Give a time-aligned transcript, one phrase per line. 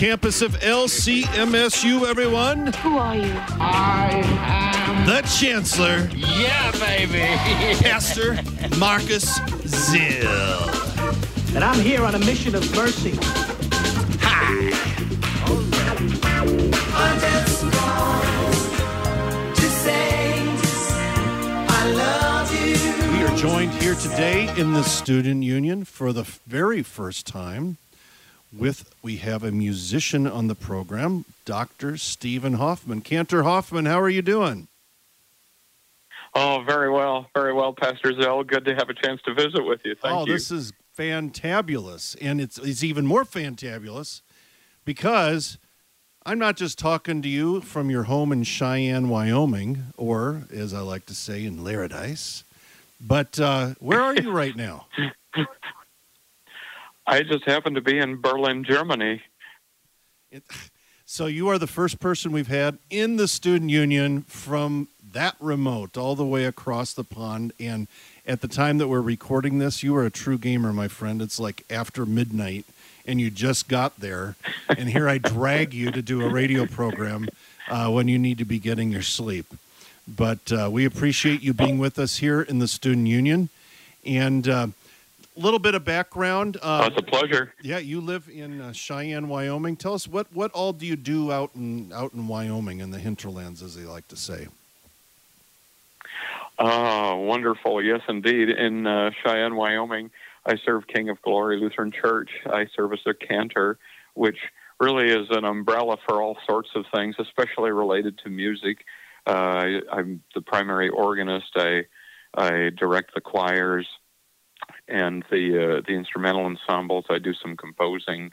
[0.00, 2.68] campus of LCMSU, everyone.
[2.72, 3.34] Who are you?
[3.60, 5.04] I am.
[5.04, 7.18] The Chancellor, Yeah, baby.
[7.84, 8.36] Pastor
[8.78, 11.54] Marcus Zill.
[11.54, 13.18] And I'm here on a mission of mercy.
[14.22, 14.70] Hi.
[23.12, 27.76] We are joined here today in the Student Union for the very first time
[28.52, 31.96] with we have a musician on the program, Dr.
[31.96, 33.00] Steven Hoffman.
[33.00, 34.68] Cantor Hoffman, how are you doing?
[36.34, 38.44] Oh, very well, very well, Pastor Zell.
[38.44, 39.96] Good to have a chance to visit with you.
[39.96, 40.32] Thank oh, you.
[40.32, 42.16] this is fantabulous.
[42.20, 44.20] And it's it's even more fantabulous
[44.84, 45.58] because
[46.24, 50.80] I'm not just talking to you from your home in Cheyenne, Wyoming, or as I
[50.80, 52.44] like to say in Laradice,
[53.00, 54.86] but uh, where are you right now?
[57.10, 59.20] I just happen to be in Berlin, Germany.
[60.30, 60.44] It,
[61.04, 65.96] so you are the first person we've had in the student union from that remote
[65.96, 67.52] all the way across the pond.
[67.58, 67.88] And
[68.24, 71.20] at the time that we're recording this you are a true gamer my friend.
[71.20, 72.64] It's like after midnight
[73.04, 74.36] and you just got there.
[74.68, 77.26] And here i drag you to do a radio program
[77.68, 79.46] uh, when you need to be getting your sleep.
[80.06, 83.48] But uh, we appreciate you being with us here in the student union.
[84.06, 84.68] And uh,
[85.40, 87.52] little bit of background uh, Oh, it's a pleasure.
[87.62, 89.76] yeah, you live in uh, Cheyenne, Wyoming.
[89.76, 92.98] Tell us what what all do you do out in out in Wyoming in the
[92.98, 94.48] hinterlands, as they like to say.
[96.58, 97.82] Oh, wonderful.
[97.82, 98.50] Yes, indeed.
[98.50, 100.10] In uh, Cheyenne, Wyoming,
[100.44, 102.30] I serve King of Glory Lutheran Church.
[102.46, 103.78] I serve as a cantor,
[104.14, 104.36] which
[104.78, 108.84] really is an umbrella for all sorts of things, especially related to music.
[109.26, 111.52] Uh, I, I'm the primary organist.
[111.56, 111.86] I
[112.34, 113.86] I direct the choirs
[114.90, 117.04] and the uh, the instrumental ensembles.
[117.08, 118.32] I do some composing,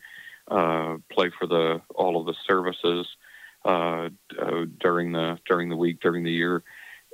[0.50, 3.08] uh, play for the all of the services
[3.66, 4.10] uh,
[4.40, 6.64] uh, during the during the week during the year,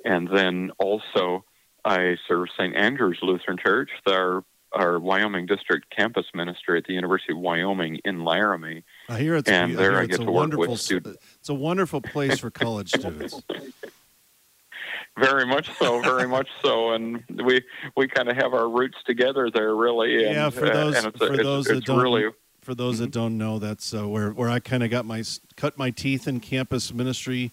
[0.05, 1.45] and then also
[1.85, 2.75] I serve St.
[2.75, 8.23] Andrew's Lutheran Church, our our Wyoming District campus ministry at the University of Wyoming in
[8.23, 8.83] Laramie.
[9.07, 11.19] I hear it's And I there hear I get to work with students.
[11.39, 13.41] It's a wonderful place for college students.
[15.17, 17.61] Very much so, very much so, and we
[17.95, 20.25] we kind of have our roots together there, really.
[20.25, 22.29] And, Yeah, for uh, those- it's, for it's, those that it's don't- really
[22.61, 25.23] For those that don't know, that's uh, where where I kind of got my
[25.55, 27.51] cut my teeth in campus ministry,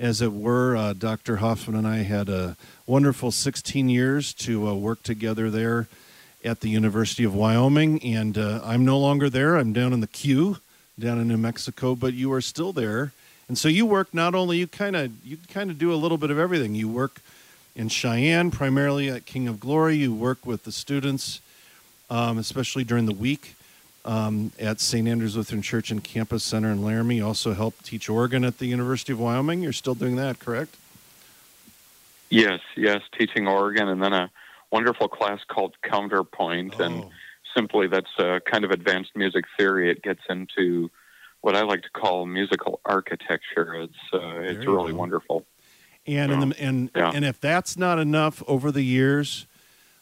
[0.00, 0.76] as it were.
[0.76, 1.36] Uh, Dr.
[1.36, 2.56] Hoffman and I had a
[2.86, 5.88] wonderful 16 years to uh, work together there
[6.42, 9.56] at the University of Wyoming, and uh, I'm no longer there.
[9.56, 10.58] I'm down in the Q,
[10.98, 13.12] down in New Mexico, but you are still there.
[13.48, 16.18] And so you work not only you kind of you kind of do a little
[16.18, 16.74] bit of everything.
[16.74, 17.20] You work
[17.76, 19.96] in Cheyenne, primarily at King of Glory.
[19.96, 21.40] You work with the students,
[22.08, 23.54] um, especially during the week
[24.04, 25.06] um, at St.
[25.08, 27.16] Andrew's Lutheran Church and Campus Center in Laramie.
[27.16, 29.62] You also help teach organ at the University of Wyoming.
[29.62, 30.76] You're still doing that, correct?
[32.30, 34.30] Yes, yes, teaching organ, and then a
[34.70, 37.10] wonderful class called Counterpoint, and Oh.
[37.54, 39.90] simply that's a kind of advanced music theory.
[39.90, 40.90] It gets into
[41.44, 43.74] what I like to call musical architecture.
[43.74, 44.98] It's uh, it's really go.
[44.98, 45.44] wonderful.
[46.06, 47.12] And in the, and Yeah.
[47.14, 49.44] and if that's not enough, over the years,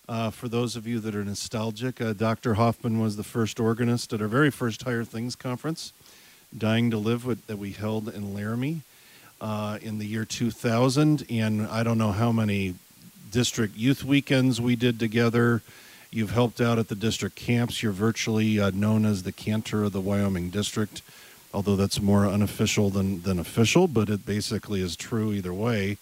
[0.09, 2.55] uh, for those of you that are nostalgic, uh, Dr.
[2.55, 5.93] Hoffman was the first organist at our very first Higher Things conference,
[6.57, 8.83] Dying to Live, with, that we held in Laramie
[9.41, 11.27] uh, in the year 2000.
[11.29, 12.75] And I don't know how many
[13.33, 15.63] district youth weekends we did together.
[16.13, 17.83] You've helped out at the district camps.
[17.83, 21.01] You're virtually uh, known as the cantor of the Wyoming district,
[21.55, 25.99] although that's more unofficial than, than official, but it basically is true either way.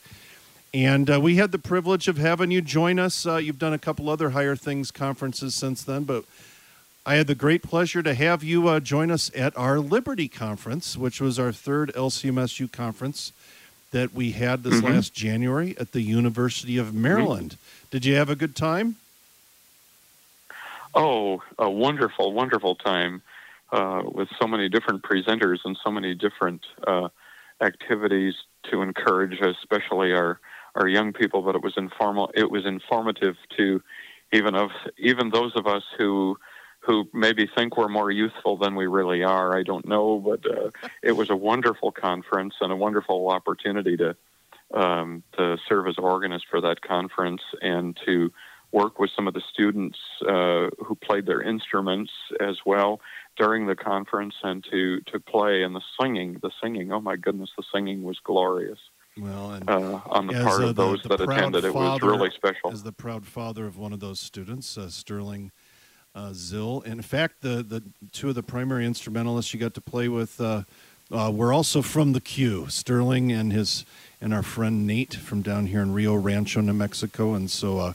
[0.73, 3.27] And uh, we had the privilege of having you join us.
[3.27, 6.25] Uh, you've done a couple other Higher Things conferences since then, but
[7.05, 10.97] I had the great pleasure to have you uh, join us at our Liberty Conference,
[10.97, 13.33] which was our third LCMSU conference
[13.91, 14.95] that we had this Mhm.
[14.95, 17.57] last January at the University of Maryland.
[17.91, 18.95] Did you have a good time?
[20.95, 23.23] Oh, a wonderful, wonderful time
[23.73, 27.09] uh, with so many different presenters and so many different uh,
[27.61, 28.35] activities
[28.71, 30.41] to encourage, especially our
[30.75, 31.43] our young people.
[31.43, 32.31] But it was informal.
[32.35, 33.83] It was informative to
[34.33, 36.37] even of even those of us who
[36.81, 39.57] who maybe think we're more youthful than we really are.
[39.57, 40.71] I don't know, but uh,
[41.03, 44.17] it was a wonderful conference and a wonderful opportunity to
[44.73, 48.33] um, to serve as organist for that conference and to
[48.73, 53.01] work with some of the students uh, who played their instruments as well
[53.37, 56.39] during the conference, and to to play and the singing.
[56.43, 58.79] The singing, oh my goodness, the singing was glorious
[59.19, 61.65] Well, and uh, on the part uh, of those the that attended.
[61.65, 62.71] It was really special.
[62.73, 65.53] As the proud father of one of those students, uh, Sterling
[66.15, 66.85] uh, Zill.
[66.85, 67.83] In fact, the, the
[68.13, 70.63] two of the primary instrumentalists you got to play with uh,
[71.11, 72.67] uh, were also from the Q.
[72.69, 73.85] Sterling and his
[74.21, 77.35] and our friend Nate from down here in Rio Rancho, New Mexico.
[77.35, 77.93] And so, uh,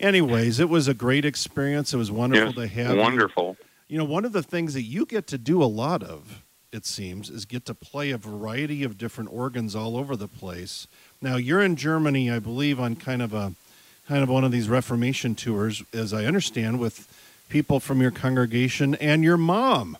[0.00, 1.94] anyways, it was a great experience.
[1.94, 2.96] It was wonderful Yes, to have.
[2.96, 3.56] wonderful.
[3.88, 6.42] You know, one of the things that you get to do a lot of,
[6.72, 10.86] it seems, is get to play a variety of different organs all over the place.
[11.20, 13.52] Now, you're in Germany, I believe, on kind of a
[14.08, 17.06] kind of one of these Reformation tours, as I understand, with
[17.48, 19.96] people from your congregation and your mom.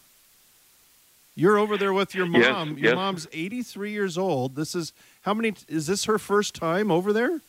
[1.37, 2.69] You're over there with your Yes, mom.
[2.71, 2.95] your yes.
[2.97, 4.57] mom's 83 years old.
[4.57, 4.93] This is
[5.23, 5.55] how many?
[5.69, 7.41] Is this her first time over there?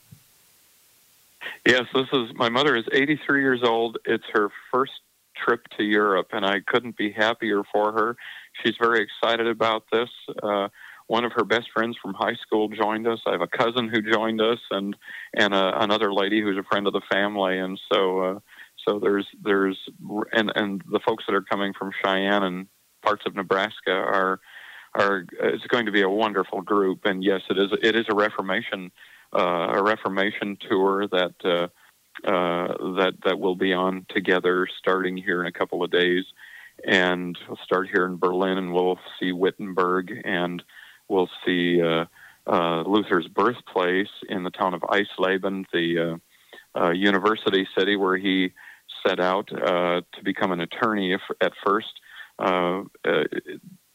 [1.66, 3.98] Yes, this is my mother is 83 years old.
[4.06, 4.94] It's her first
[5.36, 8.16] trip to Europe, and I couldn't be happier for her.
[8.64, 10.10] She's very excited about this.
[10.42, 10.70] Uh,
[11.08, 13.20] one of her best friends from high school joined us.
[13.28, 14.96] I have a cousin who joined us, and
[15.36, 17.58] and uh, another lady who's a friend of the family.
[17.58, 18.40] And so, uh,
[18.88, 19.78] so there's there's
[20.32, 22.68] and and the folks that are coming from Cheyenne and
[23.04, 24.40] parts of Nebraska are
[24.94, 27.02] are it's going to be a wonderful group.
[27.06, 28.92] And yes, it is it is a Reformation
[29.34, 31.68] a Reformation tour that uh,
[32.28, 32.68] uh,
[32.98, 36.26] that that will be on together starting here in a couple of days,
[36.86, 40.62] and we'll start here in Berlin, and we'll see Wittenberg, and
[41.08, 42.06] we'll see uh,
[42.48, 46.20] uh, Luther's birthplace in the town of Eisleben, the
[46.76, 48.52] uh, uh, university city where he
[49.06, 52.00] set out uh, to become an attorney if, at first.
[52.40, 53.24] Uh, uh,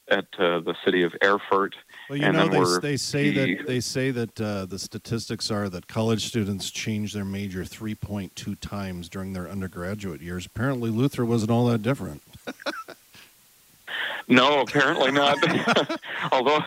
[0.09, 1.75] at uh, the city of Erfurt,
[2.09, 5.51] Well, you and know they, they say the- that they say that uh, the statistics
[5.51, 10.47] are that college students change their major 3.2 times during their undergraduate years.
[10.47, 12.23] Apparently, Luther wasn't all that different.
[14.29, 15.37] No, apparently not.
[16.33, 16.59] although,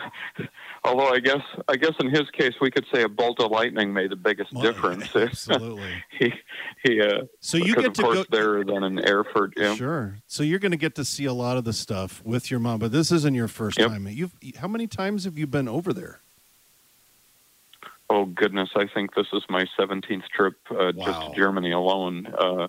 [0.84, 3.92] although I guess I guess in his case we could say a bolt of lightning
[3.92, 5.08] made the biggest Well, difference.
[5.16, 5.92] Absolutely.
[6.18, 6.32] he
[6.82, 7.00] he.
[7.00, 8.24] Uh, So you get of to course go.
[8.30, 9.54] there then in Erfurt.
[9.56, 9.74] Yeah.
[9.74, 10.16] Sure.
[10.26, 12.78] So you're going to get to see a lot of the stuff with your mom,
[12.80, 13.88] but this isn't your first Yep.
[13.88, 14.08] time.
[14.08, 16.20] You've how many times have you been over there?
[18.12, 22.26] Oh goodness, I think this is my seventeenth trip uh, just to Germany alone.
[22.26, 22.66] Uh,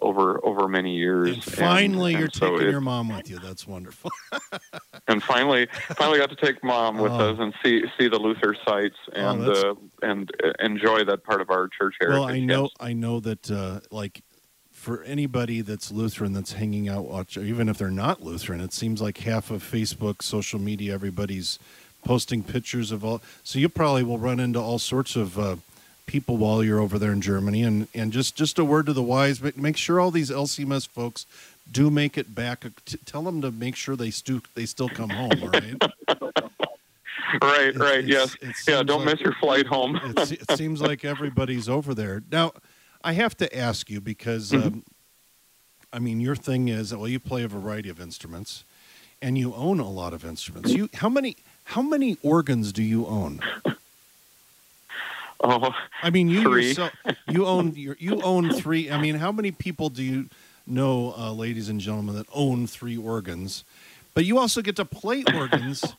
[0.00, 1.28] over over many years.
[1.34, 3.38] And finally, and you're so taking it- your mom with you.
[3.38, 4.10] That's wonderful.
[5.08, 5.66] and finally
[5.96, 7.30] finally got to take mom with Oh.
[7.32, 11.40] us and see see the Luther sites and that's- uh, and uh, enjoy that part
[11.40, 12.18] of our church heritage.
[12.20, 12.70] well, I know, yes.
[12.80, 14.22] I know that uh, like
[14.70, 19.00] for anybody that's Lutheran that's hanging out, watch, even if they're not Lutheran, it seems
[19.00, 21.60] like half of Facebook, social media, everybody's
[22.04, 23.22] posting pictures of all.
[23.44, 25.56] So you probably will run into all sorts of uh,
[26.06, 27.62] people while you're over there in Germany.
[27.62, 30.86] And and just just a word to the wise, ma- make sure all these LCMS
[30.88, 31.26] folks
[31.70, 32.64] do make it back.
[33.06, 35.32] Tell them to make sure they stu- they still come home.
[35.42, 35.82] All right.
[37.40, 38.36] Right, right, yes.
[38.42, 39.96] it Yeah, don't like- miss your flight home.
[39.96, 42.52] it, it seems like everybody's over there now.
[43.02, 44.66] I have to ask you because, Mm-hmm.
[44.66, 44.82] um,
[45.94, 48.64] I mean, your thing is well, you play a variety of instruments,
[49.22, 50.72] and you own a lot of instruments.
[50.72, 53.40] You how many how many organs do you own?
[55.42, 55.70] oh,
[56.02, 56.68] I mean, you Three.
[56.68, 56.92] yourself
[57.28, 58.90] you own you own three.
[58.90, 60.28] I mean, how many people do you
[60.66, 63.64] know, uh, ladies and gentlemen, that own three organs?
[64.14, 65.94] But you also get to play organs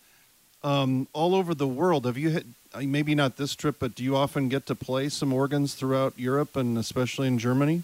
[0.63, 2.05] um, all over the world.
[2.05, 5.09] Have you had uh, maybe not this trip, but do you often get to play
[5.09, 7.83] some organs throughout Europe and especially in Germany?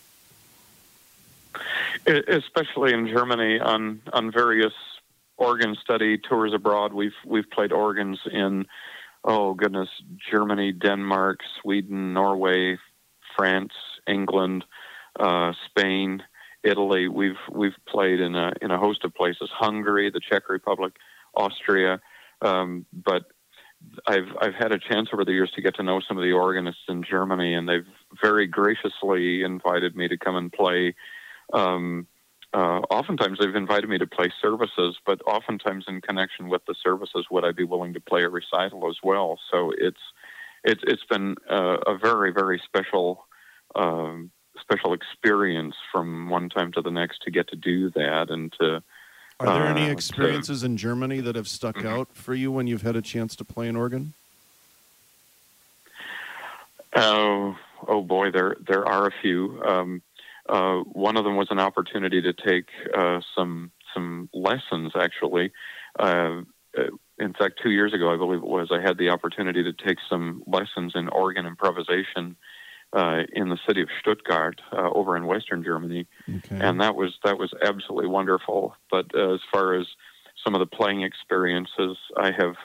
[2.08, 4.74] especially in Germany on on various
[5.38, 6.94] organ study tours abroad.
[6.94, 8.66] We've we've played organs in
[9.23, 9.89] oh goodness,
[10.31, 12.77] Germany, Denmark, Sweden, Norway,
[13.35, 13.73] France,
[14.07, 14.65] England,
[15.19, 16.23] uh, Spain,
[16.63, 17.07] Italy.
[17.07, 19.49] We've we've played in a in a host of places.
[19.51, 20.93] Hungary, the Czech Republic,
[21.35, 22.01] Austria,
[22.41, 23.25] um, but.
[24.05, 26.33] I've I've had a chance over the years to get to know some of the
[26.33, 27.88] organists in Germany, and they've
[28.21, 30.95] very graciously invited me to come and play
[31.53, 32.05] um,
[32.53, 37.27] uh, oftentimes they've invited me to play services, but oftentimes in connection with the services,
[37.29, 39.39] would I be willing to play a recital as well?
[39.51, 40.01] So it's
[40.63, 43.25] it's it's been uh, a very very special
[43.75, 48.51] um, special experience from one time to the next to get to do that and
[48.60, 48.84] to
[49.39, 52.68] Are there any Uh, to- experiences in Germany that have stuck out for you when
[52.68, 54.13] you've had a chance to play an organ?
[56.96, 57.56] Oh,
[57.88, 59.62] oh boy, there there are a few.
[59.63, 60.01] Um,
[60.50, 64.91] uh, one of them was an opportunity to take uh, some some lessons.
[64.96, 65.51] Actually,
[66.00, 66.41] uh,
[66.77, 66.84] uh,
[67.20, 69.98] in fact, two years ago, I believe it was, I had the opportunity to take
[70.10, 72.36] some lessons in organ improvisation
[72.94, 76.60] uh, in the city of Stuttgart uh, over in Western Germany, Okay.
[76.60, 78.75] and that was that was absolutely wonderful.
[78.89, 79.86] But uh, as far as
[80.44, 82.56] some of the playing experiences, I have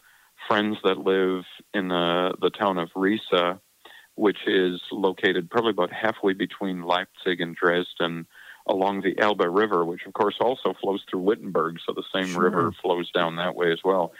[0.49, 3.61] friends that live in the the town of Riesa,
[4.16, 8.26] which is located probably about halfway between Leipzig and Dresden,
[8.66, 12.44] along the Elbe River, which of course also flows through Wittenberg, so the same Sure.
[12.44, 14.12] river flows down that way as well.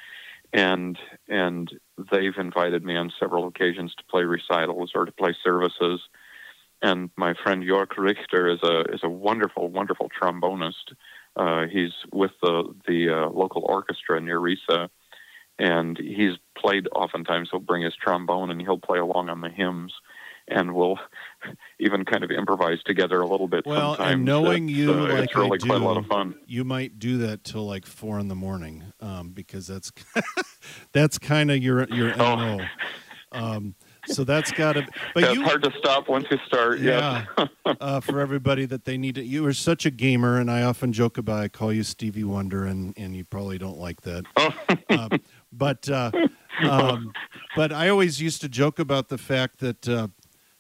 [0.53, 0.99] And
[1.29, 1.71] and
[2.11, 6.01] they've invited me on several occasions to play recitals or to play services.
[6.83, 10.93] And my friend Jörg Richter is a is a wonderful, wonderful trombonist.
[11.37, 14.91] Uh, he's with the the uh, local orchestra near Riesa,
[15.59, 16.89] and he's played.
[16.95, 19.93] Oftentimes, he'll bring his trombone and he'll play along on the hymns,
[20.49, 20.99] and we'll
[21.79, 23.65] even kind of improvise together a little bit.
[23.67, 24.15] Well, sometimes.
[24.15, 26.35] and knowing It's, you uh, like it's really I do, quite a lot of fun.
[26.47, 29.93] you might do that till like four in the morning, um, because that's
[30.93, 32.37] that's kind of your your Oh.
[32.37, 32.61] mo.
[33.33, 33.75] Um,
[34.07, 34.85] so that's got to.
[35.13, 36.79] But Yeah, you, it's hard to stop once you start.
[36.79, 37.49] yeah, Yes.
[37.81, 39.25] uh, for everybody that they need to.
[39.25, 41.41] You are such a gamer, and I often joke about.
[41.43, 44.25] I call you Stevie Wonder, and and you probably don't like that.
[44.89, 45.09] uh,
[45.57, 46.11] but uh,
[46.63, 47.13] um,
[47.57, 50.09] but I always used to joke about the fact that uh,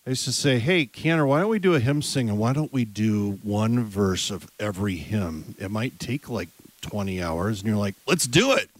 [0.07, 2.53] I used to say, "Hey, Canner, why don't we do a hymn sing, and why
[2.53, 5.55] don't we do one verse of every hymn?
[5.59, 6.49] It might take like
[6.81, 8.71] twenty hours." And you're like, "Let's do it."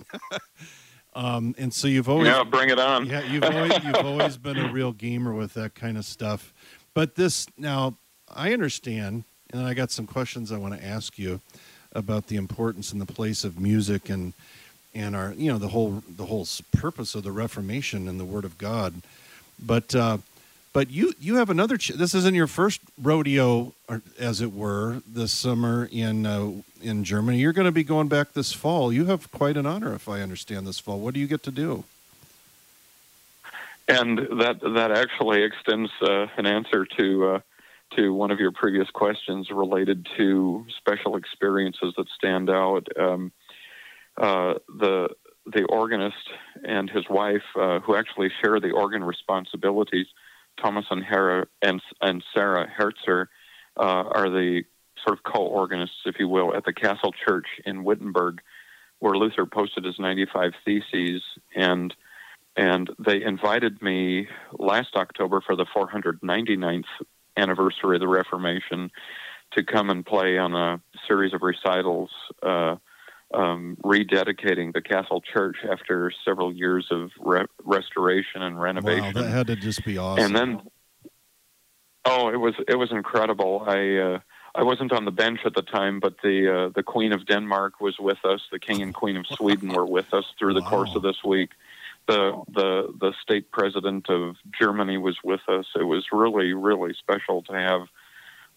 [1.15, 3.07] um, and so you've always yeah, bring it on.
[3.07, 6.53] yeah, you've always you've always been a real gamer with that kind of stuff.
[6.95, 7.95] But this now,
[8.33, 11.41] I understand, and I got some questions I want to ask you
[11.93, 14.33] about the importance and the place of music and
[14.95, 18.45] and our you know the whole the whole purpose of the Reformation and the Word
[18.45, 19.03] of God.
[19.59, 20.19] But uh,
[20.73, 21.77] but you you have another.
[21.77, 27.05] Ch- this isn't your first rodeo, or, as it were, this summer in uh, in
[27.05, 27.39] Germany.
[27.39, 28.93] You're going to be going back this fall.
[28.93, 30.99] You have quite an honor, if I understand this fall.
[30.99, 31.85] What do you get to do?
[33.87, 37.41] And that that actually extends uh, an answer to uh,
[37.97, 42.89] to one of your previous questions related to special experiences that stand out.
[42.99, 43.33] Um,
[44.17, 45.09] uh, the
[45.47, 46.31] the organist
[46.65, 50.07] and his wife, uh, who actually share the organ responsibilities,
[50.61, 53.27] Thomas and Hera and and Sarah Herzer,
[53.77, 54.63] uh, are the
[55.05, 58.41] sort of co-organists, if you will, at the Castle Church in Wittenberg,
[59.01, 61.23] where Luther posted his 95 Theses.
[61.55, 61.95] And
[62.57, 66.85] and they invited me last October for the 499th
[67.37, 68.91] anniversary of the Reformation
[69.53, 72.11] to come and play on a series of recitals,
[72.43, 72.77] uh,
[73.33, 79.15] um, rededicating the Castle Church after several years of re- restoration and renovation.
[79.15, 80.25] Wow, that had to just be awesome.
[80.25, 80.61] And then,
[82.05, 83.65] oh, it was it was incredible.
[83.67, 84.19] I uh,
[84.55, 87.81] I wasn't on the bench at the time, but the uh, the Queen of Denmark
[87.81, 88.41] was with us.
[88.53, 90.71] The King and Queen of Sweden were with us through the Wow.
[90.71, 91.51] course of this week.
[92.07, 95.67] The the the state president of Germany was with us.
[95.75, 97.89] It was really really special to have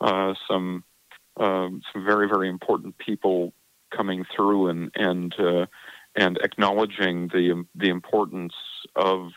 [0.02, 0.84] uh, some
[1.38, 3.54] um, some very very important people
[3.96, 5.65] coming through and and uh,
[6.15, 8.53] and acknowledging the the importance
[8.96, 9.32] of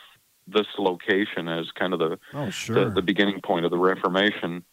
[0.46, 2.84] this location as kind of the oh, sure.
[2.84, 4.64] the, the beginning point of the Reformation.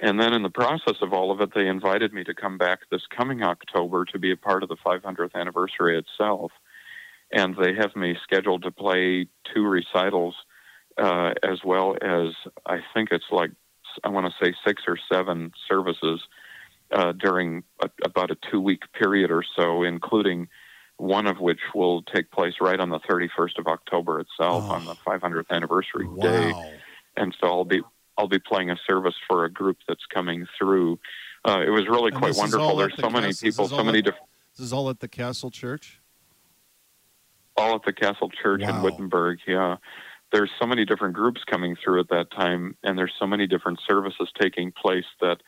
[0.00, 2.80] And then in the process of all of it, they invited me to come back
[2.90, 6.52] this coming October to be a part of the 500th anniversary itself.
[7.32, 10.34] And they have me scheduled to play two recitals,
[10.98, 12.34] uh, as well as
[12.66, 13.52] I think it's like,
[14.02, 16.20] I want to say six or seven services
[16.92, 20.48] uh, during a, about a two week period or so, including
[20.96, 24.74] one of which will take place right on the 31st of October itself Oh.
[24.74, 26.52] on the 500th anniversary day
[27.16, 27.82] and so I'll be
[28.16, 31.00] I'll be playing a service for a group that's coming through.
[31.44, 32.76] Uh, it was really And quite wonderful.
[32.76, 34.26] There's the so many people, so many different,
[34.56, 36.00] This is all at the Castle Church.
[37.56, 39.38] all at the Castle Church in Wittenberg.
[39.48, 39.76] Yeah,
[40.32, 43.80] there's so many different groups coming through at that time, and there's so many different
[43.88, 45.38] services taking place that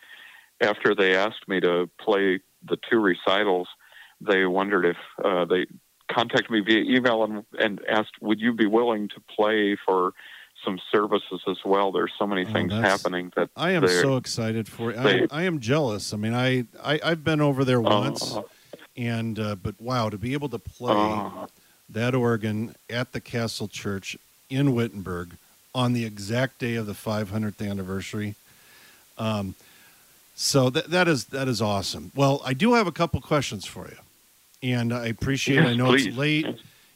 [0.60, 3.68] after they asked me to play the two recitals,
[4.20, 5.66] they wondered if uh, they
[6.10, 10.12] contacted me via email and, and asked, would you be willing to play for
[10.64, 11.92] some services as well?
[11.92, 14.98] There's so many Oh, things happening that I am so excited for it.
[14.98, 16.12] I, they- I am jealous.
[16.14, 18.38] I mean, I, I I've been over there Uh, once,
[18.96, 21.46] and uh, but wow, to be able to play uh,
[21.90, 24.16] that organ at the Castle Church
[24.48, 25.30] in Wittenberg
[25.74, 28.34] on the exact day of the 500th anniversary.
[29.18, 29.54] Um,
[30.38, 32.12] so that that is that is awesome.
[32.14, 33.96] Well, I do have a couple questions for you,
[34.62, 35.64] and I appreciate.
[35.64, 36.06] I know please.
[36.08, 36.46] it's late.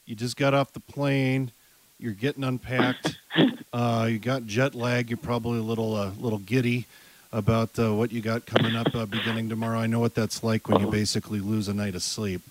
[0.06, 1.50] You just got off the plane.
[1.98, 3.16] You're getting unpacked.
[3.72, 5.08] Uh, you got jet lag.
[5.08, 6.86] You're probably a little uh, little giddy
[7.32, 9.78] about uh, what you got coming up uh, beginning tomorrow.
[9.78, 12.42] I know what that's like when you basically lose a night of sleep.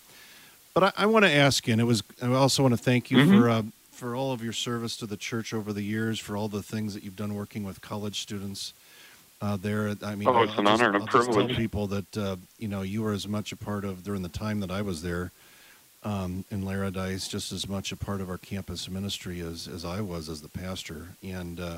[0.73, 2.03] But I, I want to ask you, and it was.
[2.21, 3.37] I also want to thank you Mhm.
[3.37, 6.47] for uh, for all of your service to the church over the years, for all
[6.47, 8.71] the things that you've done working with college students
[9.41, 9.95] uh, there.
[10.03, 11.47] I mean, Oh, it's I'll an just- honor and a privilege.
[11.47, 14.29] tell people that uh, you know you were as much a part of during the
[14.29, 15.31] time that I was there
[16.03, 20.01] um, in Laradice, just as much a part of our campus ministry as as I
[20.01, 21.77] was as the pastor, and uh,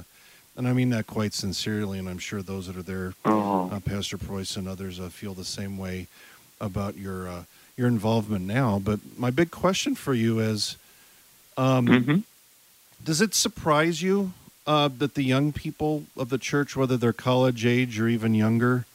[0.56, 3.70] and I mean that quite sincerely, and I'm sure those that are there Oh.
[3.72, 6.08] uh, Pastor Preuss and others uh, feel the same way
[6.60, 7.44] about your uh,
[7.78, 8.80] your involvement now.
[8.84, 10.78] But my big question for you is,
[11.58, 12.18] um, hmm
[13.04, 14.32] does it surprise you
[14.68, 18.86] uh, that the young people of the church, whether they're college age or even younger,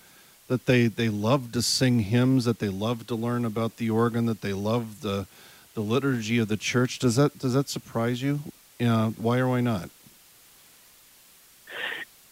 [0.48, 4.26] that they they love to sing hymns, that they love to learn about the organ,
[4.26, 5.26] that they love the
[5.74, 6.98] the liturgy of the church?
[6.98, 8.40] Does that does that surprise you?
[8.78, 9.90] Yeah, why or why not?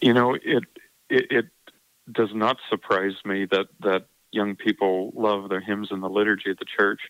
[0.01, 0.63] You know, it,
[1.09, 1.45] it it
[2.11, 6.57] does not surprise me that that young people love their hymns and the liturgy of
[6.57, 7.01] the church,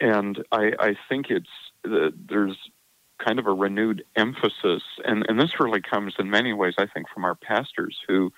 [0.00, 1.50] and I I think it's
[1.84, 2.56] there's
[3.18, 7.08] kind of a renewed emphasis, and and this really comes in many ways I think
[7.08, 8.32] from our pastors who.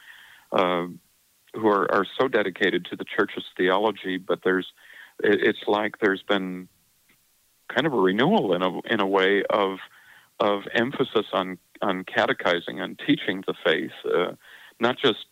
[0.52, 0.87] Uh,
[1.54, 4.73] who are, are so dedicated to the church's theology, but there's
[5.23, 6.69] it's like there's been
[7.69, 9.78] kind of a renewal in a in a way of
[10.40, 14.33] of emphasis on on catechizing and teaching the faith, uh,
[14.81, 15.26] not just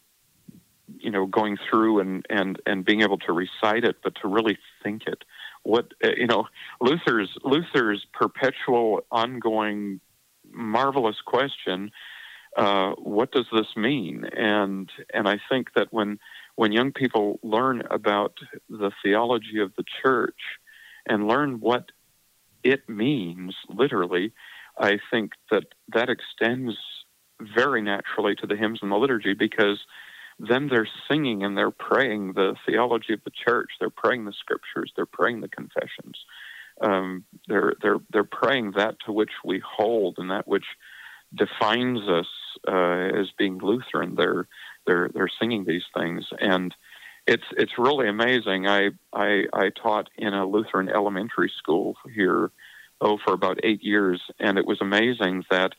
[0.99, 4.59] you know going through and and and being able to recite it, but to really
[4.83, 5.25] think it.
[5.63, 6.47] What uh, you know,
[6.81, 10.01] Luther's Luther's perpetual, ongoing,
[10.51, 11.91] marvelous question:
[12.57, 14.25] uh, What does this mean?
[14.25, 16.19] And and I think that when
[16.57, 18.35] when young people learn about
[18.69, 20.41] the theology of the church
[21.07, 21.91] and learn what
[22.63, 24.33] it means literally,
[24.79, 26.77] I think that that extends
[27.41, 29.81] very naturally to the hymns and the liturgy because
[30.49, 33.71] then they're singing and they're praying the theology of the church.
[33.79, 34.93] They're praying the scriptures.
[34.95, 36.19] They're praying the confessions.
[36.81, 40.65] Um, they're they're they're praying that to which we hold and that which
[41.35, 42.27] defines us
[42.67, 44.17] uh, as being Lutheran.
[44.17, 44.49] They're
[44.87, 46.75] they're they're singing these things and
[47.27, 48.67] it's it's really amazing.
[48.67, 52.51] I I, I taught in a Lutheran elementary school here
[53.01, 55.75] oh for about eight years, and it was amazing that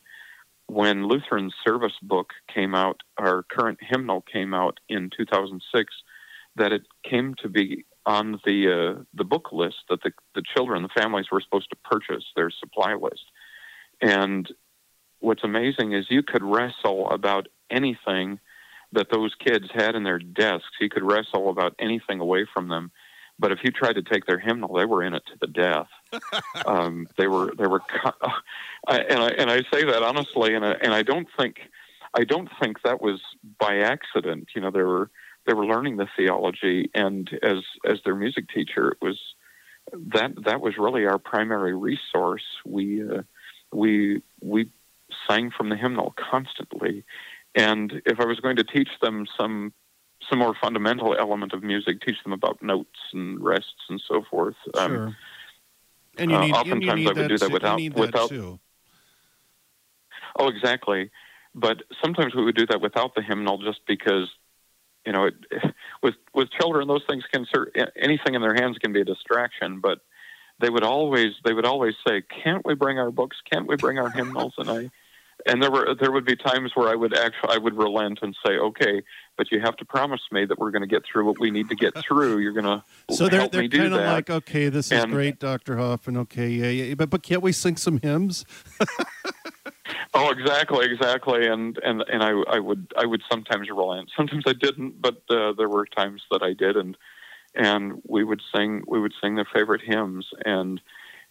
[0.66, 5.94] when Lutheran service book came out, our current hymnal came out in 2006,
[6.56, 10.82] that it came to be on the uh, the book list that the the children,
[10.82, 13.24] the families were supposed to purchase their supply list,
[14.00, 14.52] and
[15.20, 18.38] what's amazing is you could wrestle about anything
[18.92, 20.68] that those kids had in their desks.
[20.80, 22.92] You could wrestle about anything away from them.
[23.38, 25.88] But if you tried to take their hymnal, they were in it to the death.
[26.66, 27.80] um, they were they were,
[28.86, 31.56] I, and I and I say that honestly, and I, and I don't think
[32.16, 33.20] I don't think that was
[33.58, 34.48] by accident.
[34.54, 35.10] You know, they were
[35.46, 39.18] they were learning the theology, and as as their music teacher, it was
[39.92, 42.44] that that was really our primary resource.
[42.64, 43.22] We uh,
[43.72, 44.70] we we
[45.28, 47.04] sang from the hymnal constantly,
[47.54, 49.72] and if I was going to teach them some
[50.28, 54.56] some more fundamental element of music, teach them about notes and rests and so forth.
[54.74, 55.16] um, Sure.
[56.16, 57.98] And you uh, need, you oftentimes need I would do that too- without- you that
[57.98, 58.60] without- too.
[60.38, 61.10] Oh, exactly.
[61.54, 64.28] But sometimes we would do that without the hymnal, just because,
[65.06, 65.34] you know, it,
[66.02, 67.46] with with children, those things can
[67.96, 69.80] anything in their hands can be a distraction.
[69.80, 69.98] But
[70.58, 73.36] they would always they would always say, "Can't we bring our books?
[73.52, 74.90] Can't we bring our hymnals?" And I,
[75.46, 78.36] and there were there would be times where I would actually I would relent and
[78.44, 79.02] say, "Okay,
[79.36, 81.68] but you have to promise me that we're going to get through what we need
[81.68, 82.38] to get through.
[82.38, 82.82] You're going to
[83.14, 86.16] So they're they're kind of that." like, okay, this is And- great, Doctor Hoffman.
[86.18, 88.44] Okay, yeah, yeah, but but can't we sing some hymns?
[90.16, 94.10] Oh, exactly, exactly, and and and I I would I would sometimes relent.
[94.16, 96.96] Sometimes I didn't, but uh, there were times that I did, and
[97.54, 100.80] and we would sing we would sing their favorite hymns, and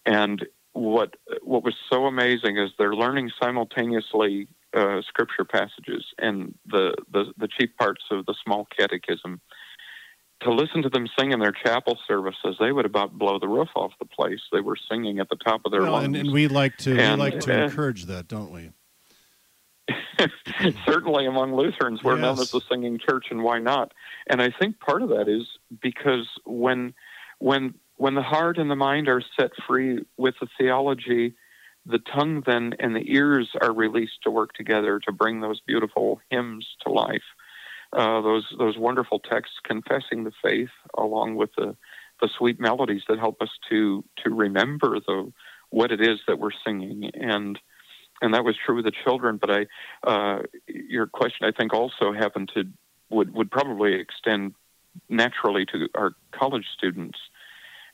[0.05, 6.95] and what what was so amazing is they're learning simultaneously uh, scripture passages and the,
[7.11, 9.41] the the chief parts of the small catechism.
[10.41, 13.69] To listen to them sing in their chapel services, they would about blow the roof
[13.75, 14.41] off the place.
[14.51, 16.05] They were singing at the top of their Well, lungs.
[16.05, 18.71] and, and we like to we like to uh, encourage that, don't we?
[20.85, 23.93] certainly among Lutherans, we're known as the singing church, and why not?
[24.27, 25.47] And I think part of that is
[25.81, 26.93] because when
[27.39, 31.35] when when the heart and the mind are set free with the theology,
[31.85, 36.21] the tongue then and the ears are released to work together to bring those beautiful
[36.29, 37.23] hymns to life.
[37.91, 41.75] Uh, those those wonderful texts confessing the faith, along with the
[42.21, 45.31] the sweet melodies that help us to to remember the
[45.69, 47.59] what it is that we're singing and
[48.21, 49.37] and that was true with the children.
[49.37, 49.65] But I,
[50.09, 52.63] uh, your question, I think, also happened to
[53.09, 54.55] would would probably extend
[55.09, 57.19] naturally to our college students.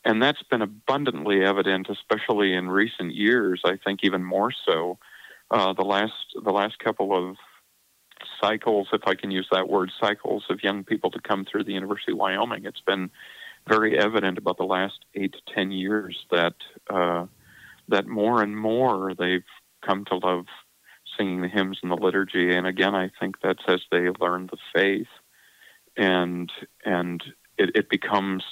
[0.05, 3.61] And that's been abundantly evident, especially in recent years.
[3.65, 4.97] I think even more so.
[5.51, 7.35] Uh, the last the last couple of
[8.41, 11.73] cycles, if I can use that word, cycles of young people to come through the
[11.73, 12.65] University of Wyoming.
[12.65, 13.09] It's been
[13.67, 16.55] very evident about the last eight to ten years that
[16.89, 17.25] uh,
[17.87, 19.43] that more and more they've
[19.85, 20.45] come to love
[21.17, 22.55] singing the hymns and the liturgy.
[22.55, 25.07] And again, I think that's as they learn the faith,
[25.97, 26.51] and
[26.85, 27.21] and
[27.57, 28.43] it, it becomes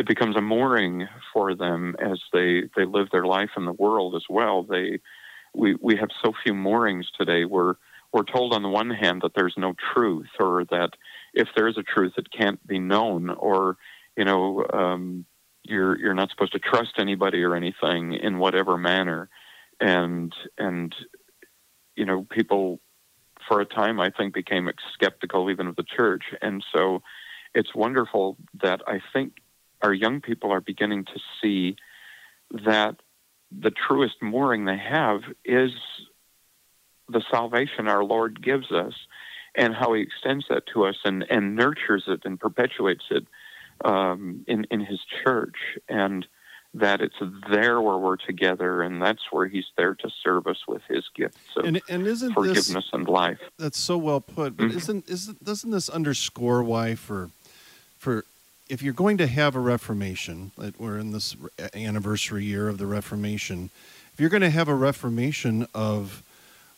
[0.00, 4.14] it becomes a mooring for them as they they live their life in the world
[4.14, 4.62] as well.
[4.62, 4.98] They
[5.54, 7.44] we we have so few moorings today.
[7.44, 7.74] We're
[8.10, 10.92] we're told on the one hand that there's no truth, or that
[11.34, 13.76] if there is a truth, it can't be known, or
[14.16, 15.26] you know, um,
[15.64, 19.28] you're you're not supposed to trust anybody or anything in whatever manner,
[19.80, 20.94] and and
[21.94, 22.80] you know, people
[23.46, 27.02] for a time I think became skeptical even of the church, and so
[27.54, 29.34] it's wonderful that I think
[29.82, 31.76] our young people are beginning to see
[32.64, 32.96] that
[33.50, 35.72] the truest mooring they have is
[37.08, 38.94] the salvation our Lord gives us
[39.56, 43.26] and how He extends that to us and, and nurtures it and perpetuates it
[43.84, 45.56] um, in, in His church.
[45.88, 46.26] And
[46.72, 47.16] that it's
[47.50, 51.38] there where we're together, and that's where He's there to serve us with His gifts
[51.56, 53.40] of And, and isn't forgiveness this and life.
[53.58, 54.56] that's so well put?
[54.56, 54.76] But Mhm.
[54.76, 57.30] isn't isn't doesn't this underscore why for
[57.98, 58.24] for
[58.70, 62.86] if you're going to have a Reformation, we're in this uh, anniversary year of the
[62.86, 63.68] Reformation,
[64.14, 66.22] if you're going to have a Reformation of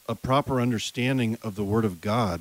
[0.08, 2.40] a proper understanding of the Word of God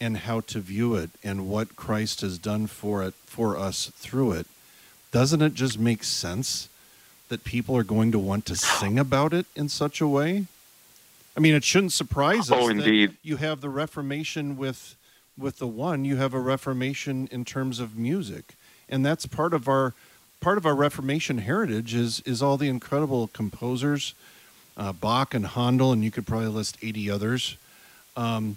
[0.00, 4.32] and how to view it and what Christ has done for it for us through
[4.32, 4.46] it,
[5.12, 6.70] doesn't it just make sense
[7.28, 10.46] that people are going to want to sing about it in such a way?
[11.36, 12.58] I mean, it shouldn't surprise us.
[12.58, 13.16] Oh, that indeed.
[13.22, 14.96] you have the Reformation with
[15.38, 16.04] with the one.
[16.04, 18.54] You have a Reformation in terms of music,
[18.88, 19.94] and that's part of our
[20.40, 21.94] part of our Reformation heritage.
[21.94, 24.14] Is is all the incredible composers,
[24.76, 27.56] uh, Bach and Handel, and you could probably list eighty others.
[28.16, 28.56] Um,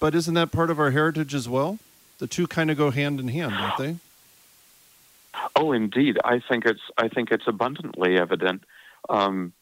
[0.00, 1.78] but isn't that part of our heritage as well?
[2.18, 3.96] The two kind of go hand in hand, don't they?
[5.56, 6.18] Oh, indeed.
[6.24, 8.64] I think it's I think it's abundantly evident.
[9.08, 9.52] Um,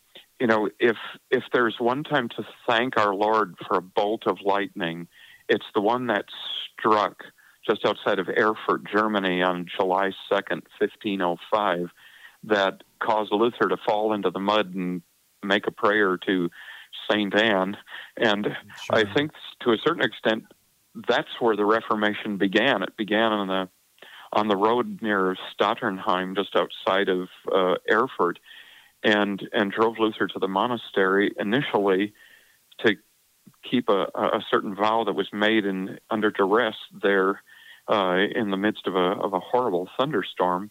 [0.41, 0.97] you know, if
[1.31, 5.09] if there's one time to thank our Lord for a bolt of lightning,
[5.51, 6.25] it's the one that
[6.79, 7.25] struck
[7.69, 11.91] just outside of Erfurt, Germany, on July second, fifteen oh five,
[12.45, 15.03] that caused Luther to fall into the mud and
[15.43, 16.51] make a prayer to
[17.11, 17.77] Saint Anne.
[18.17, 18.49] And
[18.91, 19.33] I think
[19.63, 20.45] to a certain extent,
[21.09, 22.83] that's where the Reformation began.
[22.83, 23.69] It began on the
[24.33, 28.39] on the road near Stotternheim, just outside of uh, Erfurt,
[29.03, 32.15] and and drove Luther to the monastery initially
[32.85, 32.97] to
[33.69, 37.43] keep a, a certain vow that was made in under duress there
[37.89, 40.71] uh, in the midst of a of a horrible thunderstorm.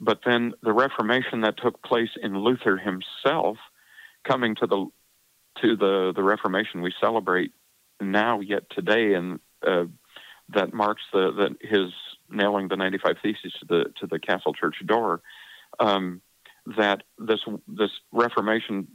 [0.00, 3.56] But then the Reformation that took place in Luther himself,
[4.24, 4.86] coming to the
[5.62, 7.52] to the the Reformation we celebrate
[8.00, 9.84] now yet today, and uh,
[10.50, 11.92] that marks the, the his
[12.28, 15.22] nailing the 95 theses to the to the castle church door.
[15.78, 16.20] Um,
[16.76, 18.88] that this this Reformation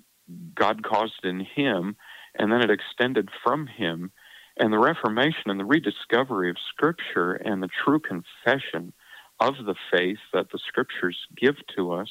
[0.55, 1.95] God caused in him,
[2.35, 4.11] and then it extended from him,
[4.57, 8.93] and the Reformation and the rediscovery of Scripture and the true confession
[9.39, 12.09] of the faith that the Scriptures give to us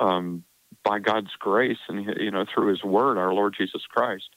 [0.00, 0.44] um,
[0.84, 4.30] by God's grace and you know through His Word, our Lord Jesus Christ.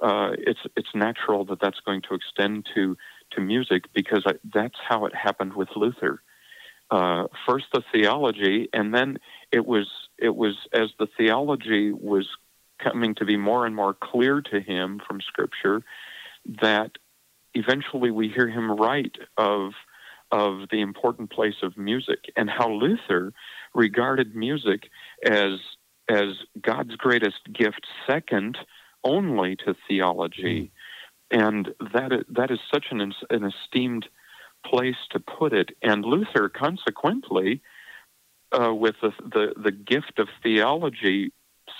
[0.00, 2.96] Uh, it's it's natural that that's going to extend to
[3.32, 6.22] to music because I, that's how it happened with Luther.
[6.90, 9.18] Uh, first the theology, and then
[9.50, 9.88] it was
[10.18, 12.28] it was as the theology was
[12.82, 15.82] coming to be more and more clear to him from Scripture
[16.60, 16.92] that
[17.54, 19.72] eventually we hear him write of
[20.30, 23.34] of the important place of music and how Luther
[23.74, 24.88] regarded music
[25.24, 25.58] as
[26.08, 28.58] as God's greatest gift, second
[29.04, 30.72] only to theology,
[31.30, 34.08] and that is, that is such an an esteemed
[34.64, 35.70] place to put it.
[35.82, 37.60] And Luther, consequently,
[38.52, 41.32] uh, with the, the the gift of theology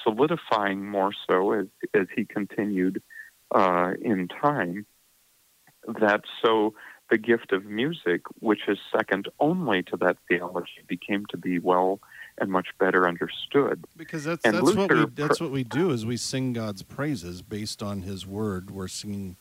[0.02, 3.02] solidifying more so as as he continued
[3.54, 4.86] uh, in time,
[5.86, 6.74] that so
[7.10, 12.00] the gift of music, which is second only to that theology, became to be well
[12.38, 13.84] and much better understood.
[13.96, 17.82] Because that's that's what we that's what we do is we sing God's praises based
[17.82, 18.70] on His Word.
[18.70, 19.36] We're singing,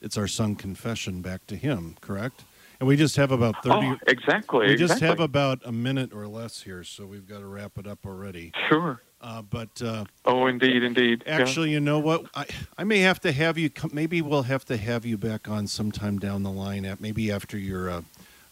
[0.00, 2.44] it's our sung confession back to Him, correct?
[2.80, 3.86] And we just have about thirty.
[3.88, 4.66] Oh, exactly.
[4.68, 5.08] we just exactly.
[5.08, 8.52] have about a minute or less here, so we've got to wrap it up already.
[8.68, 9.02] sure.
[9.20, 11.24] Uh, but uh, Oh, indeed, indeed.
[11.26, 11.38] Yeah.
[11.38, 12.26] actually, you know what?
[12.36, 13.68] I I may have to have you.
[13.68, 16.84] come Maybe we'll have to have you back on sometime down the line.
[16.84, 18.02] At maybe after your uh,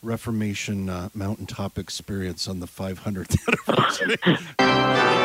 [0.03, 3.37] Reformation uh, mountaintop experience on the 500th
[3.69, 4.17] anniversary.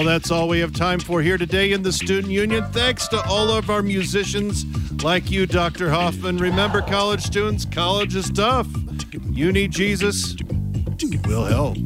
[0.00, 2.64] Well, that's all we have time for here today in the Student Union.
[2.72, 4.64] Thanks to all of our musicians
[5.04, 5.90] like you, Dr.
[5.90, 6.38] Hoffman.
[6.38, 8.66] Remember, college students, college is tough.
[9.30, 10.36] You need Jesus,
[11.26, 11.76] We'll help.